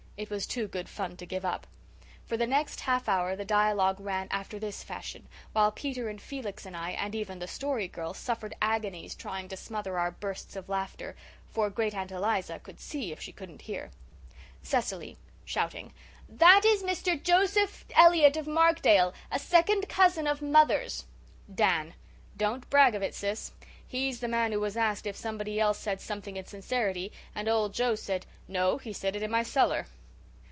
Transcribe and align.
It 0.17 0.29
was 0.29 0.45
too 0.45 0.67
good 0.67 0.87
fun 0.87 1.17
to 1.17 1.25
give 1.25 1.43
up. 1.43 1.65
For 2.27 2.37
the 2.37 2.45
next 2.45 2.81
half 2.81 3.09
hour 3.09 3.35
the 3.35 3.43
dialogue 3.43 3.99
ran 3.99 4.27
after 4.29 4.59
this 4.59 4.83
fashion, 4.83 5.27
while 5.51 5.71
Peter 5.71 6.09
and 6.09 6.21
Felix 6.21 6.63
and 6.63 6.77
I, 6.77 6.91
and 6.91 7.15
even 7.15 7.39
the 7.39 7.47
Story 7.47 7.87
Girl, 7.87 8.13
suffered 8.13 8.53
agonies 8.61 9.15
trying 9.15 9.47
to 9.49 9.57
smother 9.57 9.97
our 9.97 10.11
bursts 10.11 10.55
of 10.55 10.69
laughter 10.69 11.15
for 11.49 11.71
Great 11.71 11.95
aunt 11.95 12.11
Eliza 12.11 12.59
could 12.59 12.79
see 12.79 13.11
if 13.11 13.19
she 13.19 13.31
couldn't 13.31 13.63
hear: 13.63 13.89
CECILY, 14.61 15.17
SHOUTING: 15.43 15.91
"That 16.29 16.65
is 16.65 16.83
Mr. 16.83 17.19
Joseph 17.19 17.83
Elliott 17.95 18.37
of 18.37 18.45
Markdale, 18.45 19.15
a 19.31 19.39
second 19.39 19.89
cousin 19.89 20.27
of 20.27 20.39
mother's." 20.39 21.05
DAN: 21.51 21.95
"Don't 22.37 22.69
brag 22.69 22.93
of 22.93 23.01
it, 23.01 23.15
Sis. 23.15 23.53
He's 23.87 24.19
the 24.19 24.27
man 24.27 24.51
who 24.51 24.59
was 24.59 24.77
asked 24.77 25.07
if 25.07 25.15
somebody 25.15 25.59
else 25.59 25.79
said 25.79 25.99
something 25.99 26.37
in 26.37 26.45
sincerity 26.45 27.11
and 27.33 27.49
old 27.49 27.73
Joe 27.73 27.95
said 27.95 28.27
'No, 28.47 28.77
he 28.77 28.93
said 28.93 29.15
it 29.15 29.23
in 29.23 29.31
my 29.31 29.41
cellar. 29.41 29.87